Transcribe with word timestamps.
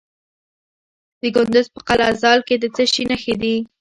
د 1.21 1.23
کندز 1.35 1.65
په 1.73 1.79
قلعه 1.87 2.11
ذال 2.21 2.39
کې 2.47 2.55
د 2.59 2.65
څه 2.75 2.83
شي 2.93 3.03
نښې 3.09 3.33
دي؟ 3.41 3.55